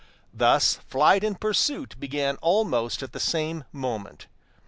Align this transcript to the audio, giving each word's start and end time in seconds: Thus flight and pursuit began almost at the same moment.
Thus 0.33 0.79
flight 0.87 1.23
and 1.23 1.39
pursuit 1.39 1.95
began 1.99 2.37
almost 2.37 3.03
at 3.03 3.11
the 3.13 3.19
same 3.19 3.65
moment. 3.71 4.25